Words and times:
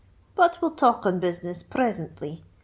But 0.33 0.57
we'll 0.63 0.71
talk 0.71 1.05
on 1.05 1.19
business 1.19 1.61
presently. 1.61 2.43